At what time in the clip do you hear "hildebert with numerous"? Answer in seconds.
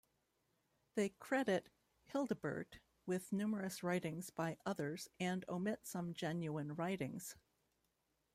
2.11-3.83